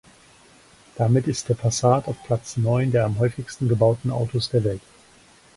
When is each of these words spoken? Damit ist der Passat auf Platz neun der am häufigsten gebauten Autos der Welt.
Damit 0.95 1.27
ist 1.27 1.49
der 1.49 1.53
Passat 1.53 2.07
auf 2.07 2.15
Platz 2.23 2.57
neun 2.57 2.89
der 2.89 3.05
am 3.05 3.19
häufigsten 3.19 3.69
gebauten 3.69 4.09
Autos 4.09 4.49
der 4.49 4.63
Welt. 4.63 4.81